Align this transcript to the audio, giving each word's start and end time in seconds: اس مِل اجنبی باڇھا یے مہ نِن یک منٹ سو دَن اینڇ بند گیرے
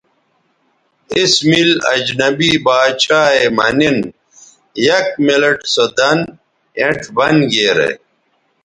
اس 1.19 1.33
مِل 1.49 1.69
اجنبی 1.93 2.51
باڇھا 2.65 3.21
یے 3.37 3.45
مہ 3.55 3.67
نِن 3.77 3.97
یک 4.85 5.07
منٹ 5.25 5.57
سو 5.73 5.83
دَن 5.97 6.19
اینڇ 6.79 7.01
بند 7.17 7.41
گیرے 7.53 7.91